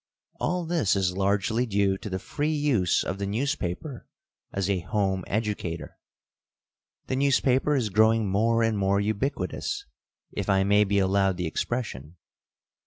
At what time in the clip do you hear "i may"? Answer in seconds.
10.49-10.85